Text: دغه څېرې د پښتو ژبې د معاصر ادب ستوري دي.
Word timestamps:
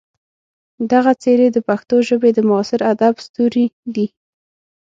دغه 0.91 1.11
څېرې 1.21 1.47
د 1.53 1.57
پښتو 1.67 1.95
ژبې 2.07 2.29
د 2.33 2.39
معاصر 2.49 2.79
ادب 2.91 3.15
ستوري 3.25 3.65
دي. 3.95 4.07